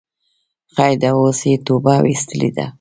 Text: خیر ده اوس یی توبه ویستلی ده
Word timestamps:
خیر 0.75 0.95
ده 1.01 1.09
اوس 1.17 1.39
یی 1.47 1.55
توبه 1.65 1.93
ویستلی 2.03 2.49
ده 2.55 2.65